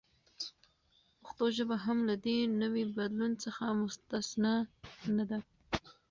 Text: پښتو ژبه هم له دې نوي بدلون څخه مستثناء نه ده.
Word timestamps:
پښتو 1.23 1.45
ژبه 1.57 1.75
هم 1.85 1.97
له 2.09 2.15
دې 2.25 2.37
نوي 2.61 2.83
بدلون 2.97 3.31
څخه 3.43 3.63
مستثناء 3.81 4.61
نه 5.17 5.23
ده. 5.29 5.39